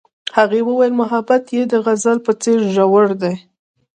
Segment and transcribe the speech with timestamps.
[0.37, 3.35] هغې وویل محبت یې د غزل په څېر ژور دی.